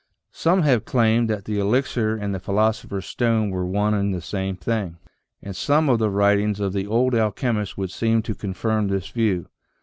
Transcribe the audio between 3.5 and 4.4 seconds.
were one and the